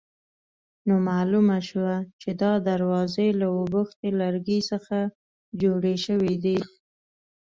[0.87, 4.97] نو معلومه شوه چې دا دروازې له اوبښتي لرګي څخه
[5.61, 6.57] جوړې شوې دي.